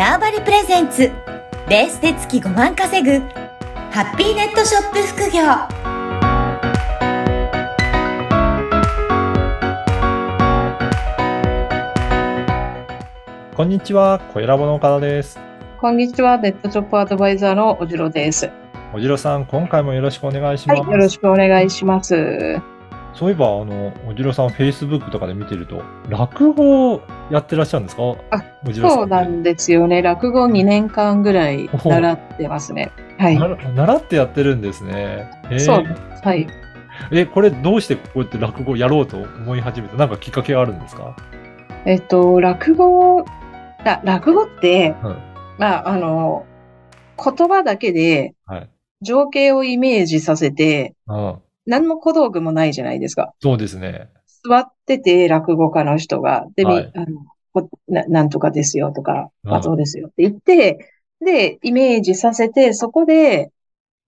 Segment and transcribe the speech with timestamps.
[0.00, 1.12] ターバリプレゼンツ
[1.68, 3.18] ベースで月5万稼ぐ
[3.90, 5.42] ハッピーネットショップ副業
[13.54, 15.38] こんにちは、小ラボの岡田です。
[15.78, 18.50] こんにちは、ネットショップアドバイザーのおじろです。
[18.94, 20.80] おじろさん、今回もよろしくお願いします。
[20.80, 22.58] はい、よろしくお願いします。
[23.12, 28.02] そういえば、あの、おじろさん、Facebook とかで見てると、落語をやってらっしゃるんですか？
[28.30, 28.42] あ。
[28.74, 30.02] そうなんですよね。
[30.02, 32.90] 落語2年間ぐらい習ってますね。
[33.18, 33.38] はい。
[33.38, 35.30] 習ってやってるんですね。
[35.50, 35.84] えーそう。
[36.22, 36.46] はい。
[37.12, 39.96] え、これどうしてこうやって落語やろうと思い始めた？
[39.96, 41.16] なんかきっかけがあるんですか？
[41.86, 43.24] えっと、落語、
[43.84, 45.16] だ落語って、うん
[45.58, 46.44] まあ、あの、
[47.22, 48.68] 言葉だけではい。
[49.02, 51.36] 情景をイメージさせて、うん。
[51.66, 53.32] 何の小道具もないじゃないですか。
[53.40, 54.08] そうですね。
[54.44, 63.50] 座ってて落語家の人が、で、みはいあのこな、なんとかですよとか、うんまあそうですよって言って、で、イメージさせて、そこで、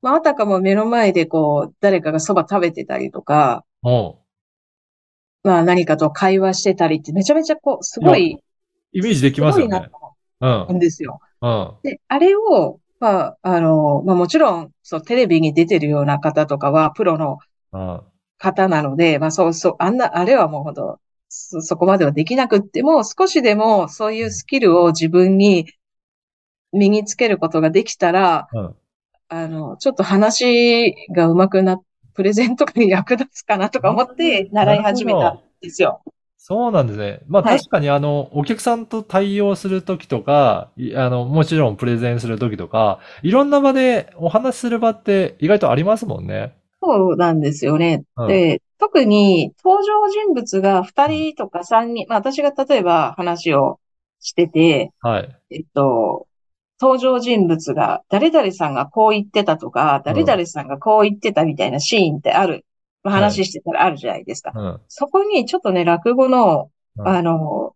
[0.01, 3.65] まあ、あたかも目の前でこう、誰かがそば食べてたりとか、
[5.43, 8.39] まあ何かと会話してたりって、めちゃめちゃこう、すごい、
[8.93, 9.89] イメージできすますよね。
[10.41, 11.21] うんですよ。
[11.41, 11.73] うん。
[11.83, 17.39] で、あれを、まあ、あの、まあもちろん、そう、テレビに出てるような方とかは、プロの
[17.73, 18.01] うん。
[18.43, 20.99] 方なので、まあそうそう、あんな、あれはもうほんと、
[21.29, 25.73] そ、そこまではできなくっても、少しでもそういうスキルを自分に
[26.73, 28.77] 身につけることができたら、うん。
[29.29, 31.83] あの、ちょっと話が上手くなっ、
[32.15, 36.03] プレゼンとかに役立つかなとか思って習い始めたんですよ。
[36.37, 37.21] そうなんですね。
[37.29, 46.55] まあはい確かにあの、お客さんと対応するときとか、いあの、もちろんプレゼンするときとか、いろんな場でお話しする場って意外とありますもんね。
[46.83, 48.05] そうなんですよね。
[48.17, 53.79] うんで、特に登場人物が2人とか3人、まあ私が例えば話を
[54.19, 55.37] してて、はい。
[55.51, 56.27] えっと、
[56.81, 62.65] 登場人物が、誰々さんがこう言ってたとか、誰々さんがこう言ってたみたいなシーンってある。
[63.05, 64.53] まあ、はい話してたらあるじゃないですか。
[64.55, 64.81] うん。
[64.89, 67.75] そこにちょっとね、落語の、うんあの、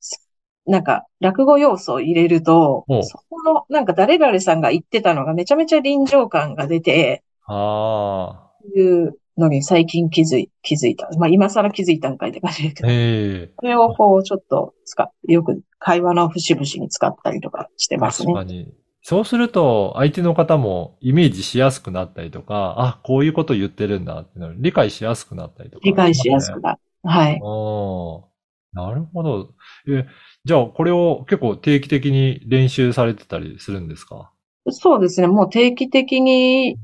[0.00, 0.28] す
[0.66, 7.22] なんか、落語要素を入れるとお、そこの、なんか誰々さんが言ってたのがめちゃめちゃ臨場感が出て、
[7.52, 8.50] ああ。
[8.76, 11.08] いうのに最近気づい、気づいた。
[11.18, 18.34] まあ今更気づいたんかいって感じですけど、ええこれをこうちょっと使っ、よく会話の節々に使ったりとかしてますね。
[18.34, 18.74] 確かに。
[19.02, 25.82] そうすると、相手の方もイメージしやすくなったりとか、あ、こういうこと言ってるんだって理解しやすくなったりとか。
[25.84, 26.78] 理解しやすくなる。
[27.04, 27.40] はい。
[27.42, 28.28] お
[28.74, 29.54] なるほど。
[29.88, 30.04] え、
[30.44, 34.30] じゃあ、これを結構定期的に練習されてたりするんですか？
[34.68, 35.28] そうですね。
[35.28, 36.76] もう定期的に、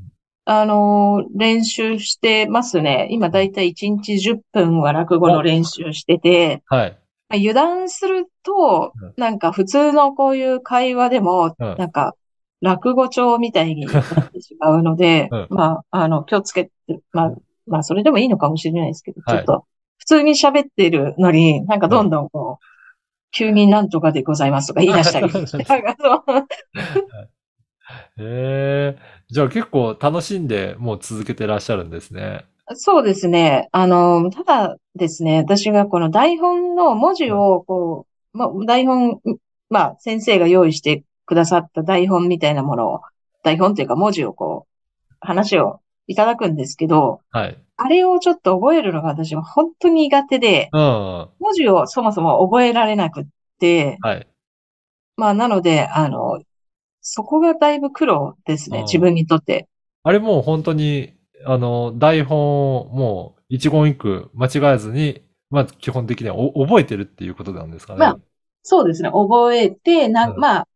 [0.49, 3.09] あの、練習してますね。
[3.11, 6.91] 今だいたい1日10分は落語の練習してて、はい。
[7.29, 11.77] まあ油断するとうん、なんか普通のこういう会話でも、うん。
[11.77, 12.15] なんか
[12.61, 16.73] 落語帳みたいになってしまうので うん、まあ、あの、気をつけて、
[17.13, 17.35] まあ、
[17.67, 19.39] まあ、それでもいいのかもしれないですけど、はい。
[19.39, 19.65] ちょっと、
[19.99, 22.65] 普通に喋ってるのに、なんかどんどんこう、
[23.33, 25.65] 急になんとかでございますとか言い出したりして、
[28.19, 28.97] へえ。
[29.29, 32.47] じゃあ結構楽しんでもう続けてらっしゃるんですね。
[32.75, 33.69] そうですね。
[33.73, 39.21] あの、ただですね、私がこの台本の文字を、こう、まあ、台本、
[39.69, 43.01] まあ、先生が用意してくださった台本みたいなものを、
[43.43, 47.59] 台本というか文字をこう、話をいただくんですけど、はい。
[47.77, 50.81] あれをちょっと覚えるのが私は本当に苦手で、うん。
[50.81, 53.27] は文字をそもそも覚えられなくっ
[53.61, 54.27] て、い。
[55.17, 56.41] まあ、なので、あの、
[57.09, 59.69] そこがだいぶ苦労ですね、うん自分にとって。
[60.03, 68.01] あれもう本当に、あの、台本をもう一言一句間違えずに、まあ基本的にはお覚えてるっていうことなんですかね。
[68.01, 68.19] まあ
[68.63, 70.69] そうですね、覚えて、な、うんまあ、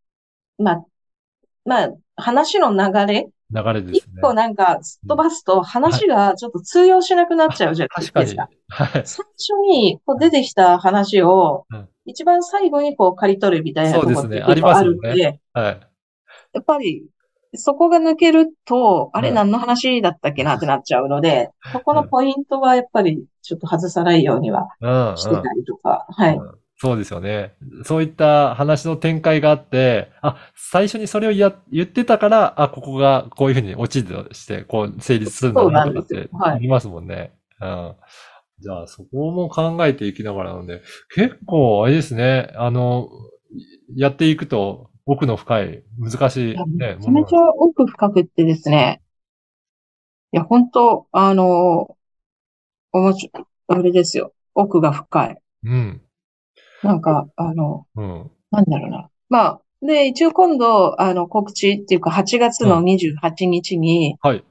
[0.58, 0.84] まあ、
[1.64, 4.22] まあ、話の流れ、流れです一ね。
[4.22, 8.48] 個なんかすっ飛ばすと話がちょっと通用しなくなっちゃうじゃない確かにですか。。
[8.68, 9.02] はい。
[9.04, 15.89] 最初にこう出てきた話をうん、一番最後にこう刈り取るみたいなところってそうですねあるんありますよで、はい。
[16.52, 17.04] やっぱり、
[17.54, 19.34] そこが抜けると、あれうん。
[19.34, 20.54] 何の話だったっけな？
[20.54, 26.36] ってなっちゃうので、そこのポイントはやっぱりちょっと外さないようにはうん、してたりとか、はい。
[26.36, 26.54] うん。
[26.76, 27.54] そうですよね。
[27.84, 36.28] そういった話の展開があって、あ、最初にそれをや、言ってたから、あ、ここがこういうふうに落ちとして、こう成立するんだなとかってすよ。
[36.38, 36.54] はい。
[36.54, 37.34] ありますもんね。
[37.60, 37.94] うん。
[38.60, 40.82] じゃあ、そこも考えていきながらなので、
[41.14, 43.08] 結構、あれですね、あの、
[43.96, 49.02] やっていくと奥の深い、難しいね、めちゃめちゃ奥深くってですね。
[50.32, 51.96] いや、本当あの、
[52.92, 53.30] おもし、
[53.66, 54.32] あれですよ。
[54.54, 55.38] 奥が深い。
[55.64, 56.02] うん。
[56.82, 58.30] なんか、あの、うん。
[58.50, 59.10] なんだろうな。
[59.28, 64.44] まあ、で、一応今度、あの、告知っていうか、8月の28日に、はい。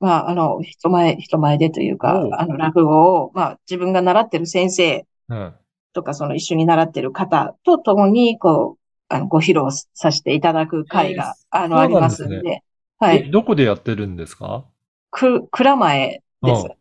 [0.00, 5.54] まあ、あの、人前、人前でというかあの、落語を、まあ、自分が習ってる先生うん。
[5.94, 8.83] とか、その一緒に習ってる方と共に、こう、
[9.14, 12.62] あの、ご披露させていただく会が、あの、そうありますんで、
[12.98, 13.30] はえ、い。
[13.30, 14.64] どこでやってるんですか？
[15.10, 16.72] く、蔵前ですうん。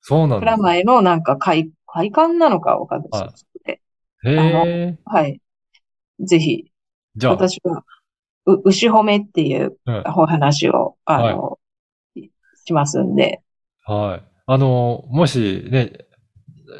[0.00, 3.80] そうなんです蔵前のなんか会、会館なのかわかんないはいですけ
[4.24, 4.98] へえ。
[5.04, 5.40] ど、はい。
[6.20, 6.70] ぜひ、
[7.16, 7.84] じゃあ、私は、
[8.46, 10.04] う、牛褒めっていううん。
[10.16, 11.58] お話を、あの、
[12.64, 13.42] しますんで、
[13.84, 14.22] はい。
[14.46, 15.92] あの、もしね、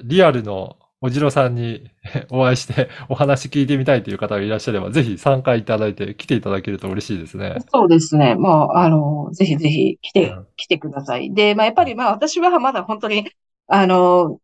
[0.04, 1.90] リアルのおじろさんに
[2.30, 7.56] お会いしてお話聞いてみたいという方がいらっしゃれば、ぜひ参加いただいて来ていただけると嬉しいですね。
[7.72, 8.36] そうですね。
[8.36, 11.34] もう、あの、ぜひぜひ来てうん、来てください。
[11.34, 13.28] で、まあ、やっぱりまあ、私はまだ本当に、
[13.66, 14.38] あの、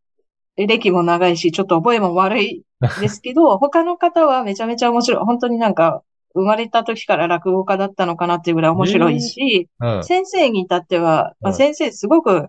[0.56, 2.64] 歴も長いし、ちょっと覚えも悪い
[3.00, 5.24] ですけど、 他の方はめちゃめちゃ面白い。
[5.24, 6.02] 本当になんか、
[6.34, 10.04] 生まれた時から落語家だったのかなっていうぐらい面白いし、うん。
[10.04, 12.48] 先生に至っては、まあ、うん先生すごく、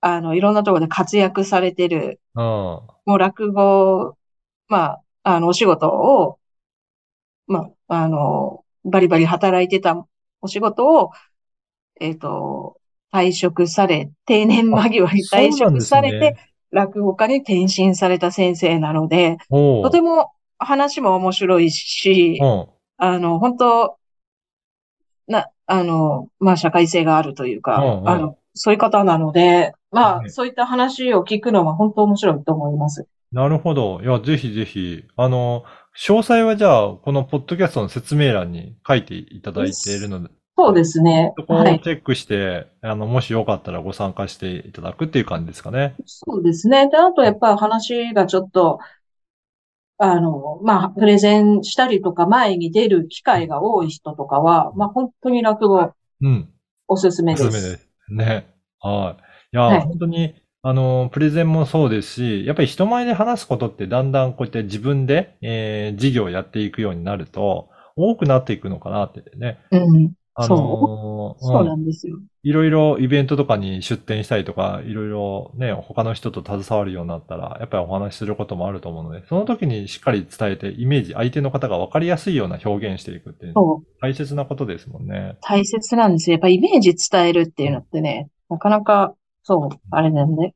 [0.00, 2.80] あの、いろんなところで活躍されてる、うん。
[3.04, 4.16] もう落語、
[4.68, 6.38] まあ、あの、お仕事を、
[7.46, 10.06] まあ、あの、バリバリ働いてた
[10.40, 11.10] お仕事を、
[12.00, 12.76] えっと、
[13.12, 16.48] 退職され、定年間際に退職されてね、。
[16.70, 22.66] 落語家に転身された先生なので、とても話も面白いし、うん。
[22.96, 23.98] あの、本当
[25.26, 33.06] な、あの、まあ、社会性があるというか、あの、そういう方なので、まあ、はいそういった話を聞くのは本当面白いと思います。
[33.30, 34.00] なるほど。
[34.02, 35.04] いや、ぜひぜひ。
[35.16, 35.64] あの、
[35.96, 41.32] 詳細はじゃあ、このポッドキャストの説明欄に書いていただいているので、そうですね。
[41.38, 41.80] そこをはい。
[41.80, 45.94] チェックして、あの、もしよかったらご参加していただくっていう感じですかね。
[46.04, 46.88] そうですね。
[46.90, 48.78] で、あとやっぱり話がちょっと、
[49.98, 56.48] あの、まあ、プレゼンしたりとか前に出る機会が多い人とかは、まあ、本当に落語うん。
[56.86, 57.60] おすすめおですす。
[57.60, 57.88] すめです。
[58.10, 58.46] ね。
[58.80, 59.31] はい。
[59.52, 69.58] いや、はい本当に、あの、プレゼンもそうですし、やっぱり人前で話すことってだんだんこうやって自分で、えー事業をやっていくようになると、多くなっていくのかなってね。
[69.70, 70.12] うん。
[70.34, 72.18] あそのーそうなんですよ。
[72.44, 84.00] いろいろイベントとかに出展したりとか、いろいろね、他の人と携わるようになったら、やっぱりお話しすることもあると思うので、その時にしっかり伝えて、イメージ、相手の方が分かりやすいような表現していくっていう、そう。
[84.00, 85.36] 大切なことですもんね。
[85.42, 86.34] 大切なんですよ。
[86.34, 90.54] やっぱイメージ伝えるっていうのってね、なかなか、そう、あれなんで。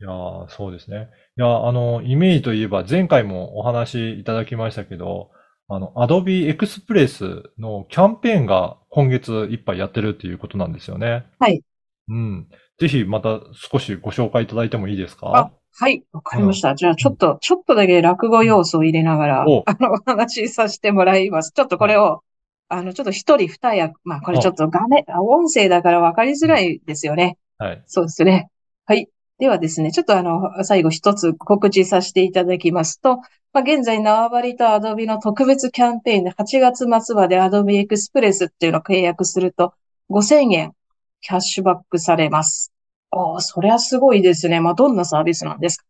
[0.00, 1.08] いやーそうですね。
[1.38, 5.30] いやーあの、イメージといえば、前回もお話いただきましたけど、
[5.68, 11.24] あの、Adobe Express のキャンペーンが今月いっぱいやってるっていうことなんですよね。
[11.38, 11.62] はい。
[12.08, 12.48] うん。
[12.78, 16.74] ぜひまた少しご紹介いただいてもいいですあか、はい、わかりました。
[16.74, 21.52] じゃあ、ちょっと、ちょっとだけ落語要素を入れながら、おあの、お話しさせてもらいます。
[21.52, 22.22] ちょっとこれを、
[22.68, 27.38] あの、ちょっと一人二役、まあ、これちょっと画面、あ音声だからわかりづらいですよね。
[27.62, 27.82] はい。
[27.86, 28.48] そうですね。
[28.86, 29.08] はい。
[29.38, 33.18] ではですね、ちょっとあの、最後一つ告知させていただきますと、
[33.52, 39.74] まあ、現在縄張りと Adobe の特別キャンペーンで8月末まで Adobe Express っていうのを契約すると
[40.08, 40.72] 5000円
[41.20, 42.72] キャッシュバックされます。
[43.10, 44.60] おー、そりゃすごいですね。
[44.60, 45.84] まあ、どんなサービスなんですか？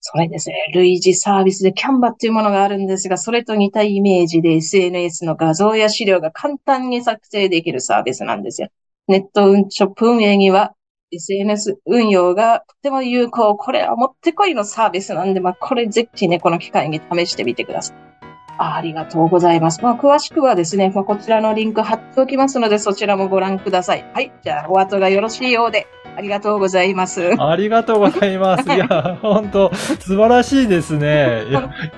[0.00, 8.68] それですね、類似サービスで Canva っていうものがあるんですが、それと似たイメージで SNS の画像や資料が簡単に作成できるサービスなんですよ。
[9.08, 10.74] ネットショップ運営には
[11.12, 13.56] SNS 運用がとても有効。
[13.56, 17.96] これはもってこいのサービスなんで、まあ、これぜひね、この機会に試してみてください。
[18.58, 19.82] あありがとうございます。
[19.82, 24.04] まあ、詳しくはですね、まあ、こちらのリンク貼っておきますので、そちらもご覧ください。
[24.14, 24.32] はい。
[24.42, 25.86] じゃあ、お後がよろしいようで、
[26.16, 27.34] ありがとうございます。
[27.38, 28.64] ありがとうございます。
[28.72, 31.42] いや、本当素晴らしいですね。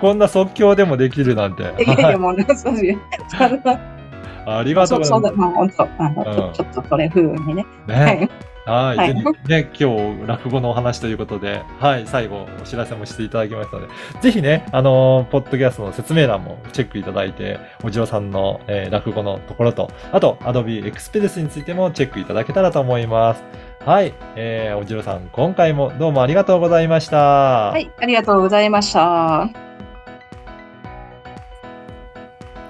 [0.00, 1.62] こんな即興でもできるなんて。
[1.62, 2.98] いやいや、もう、そういう、
[4.46, 7.66] ありがとうそう、ございまそうだ、まあ、本当、あの、うんちょっとそれ風にね。
[7.86, 7.92] す。
[7.92, 8.28] はね。
[8.54, 8.57] い。
[8.68, 8.96] はい。
[8.96, 23.44] はいぜひね、今日、落語のお話ということで、はい、最後、お知らせもしていただきましたので、ぜひね、あのーポッドキャストの説明欄もチェックいただいて、おじろさんの、えー落語のところと、あと、Adobe Express についてもチェックいただけたらと思います。
[23.84, 24.12] はい。
[24.36, 27.16] えー、おじろさん、今回もどうもありがとうございました。
[27.16, 29.48] ははい、ありがとうございました。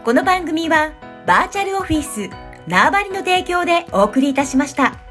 [0.04, 0.92] この番組は
[1.26, 2.30] バーチャルオフィス
[2.66, 5.07] 縄張りの提供でお送りいたしました。